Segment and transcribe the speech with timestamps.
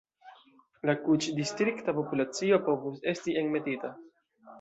[0.89, 3.93] La kutĉ-distrikta populacio povus esti enmetita.